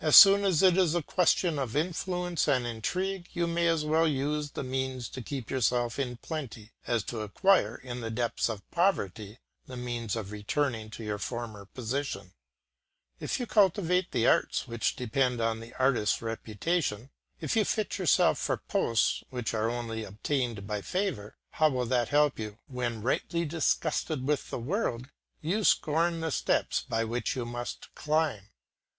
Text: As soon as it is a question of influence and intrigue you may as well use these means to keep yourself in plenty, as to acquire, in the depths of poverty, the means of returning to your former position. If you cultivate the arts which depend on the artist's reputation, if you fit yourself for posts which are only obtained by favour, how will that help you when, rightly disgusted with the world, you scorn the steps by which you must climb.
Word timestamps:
As 0.00 0.16
soon 0.16 0.46
as 0.46 0.62
it 0.62 0.78
is 0.78 0.94
a 0.94 1.02
question 1.02 1.58
of 1.58 1.76
influence 1.76 2.48
and 2.48 2.66
intrigue 2.66 3.28
you 3.34 3.46
may 3.46 3.68
as 3.68 3.84
well 3.84 4.08
use 4.08 4.52
these 4.52 4.64
means 4.64 5.10
to 5.10 5.20
keep 5.20 5.50
yourself 5.50 5.98
in 5.98 6.16
plenty, 6.16 6.72
as 6.86 7.02
to 7.02 7.20
acquire, 7.20 7.76
in 7.76 8.00
the 8.00 8.10
depths 8.10 8.48
of 8.48 8.62
poverty, 8.70 9.38
the 9.66 9.76
means 9.76 10.16
of 10.16 10.32
returning 10.32 10.88
to 10.88 11.04
your 11.04 11.18
former 11.18 11.66
position. 11.66 12.32
If 13.20 13.38
you 13.38 13.44
cultivate 13.46 14.10
the 14.10 14.26
arts 14.26 14.66
which 14.66 14.96
depend 14.96 15.38
on 15.38 15.60
the 15.60 15.74
artist's 15.74 16.22
reputation, 16.22 17.10
if 17.42 17.56
you 17.56 17.66
fit 17.66 17.98
yourself 17.98 18.38
for 18.38 18.56
posts 18.56 19.22
which 19.28 19.52
are 19.52 19.68
only 19.68 20.02
obtained 20.02 20.66
by 20.66 20.80
favour, 20.80 21.36
how 21.50 21.68
will 21.68 21.84
that 21.84 22.08
help 22.08 22.38
you 22.38 22.56
when, 22.68 23.02
rightly 23.02 23.44
disgusted 23.44 24.26
with 24.26 24.48
the 24.48 24.58
world, 24.58 25.10
you 25.42 25.62
scorn 25.62 26.20
the 26.20 26.30
steps 26.30 26.80
by 26.80 27.04
which 27.04 27.36
you 27.36 27.44
must 27.44 27.94
climb. 27.94 28.48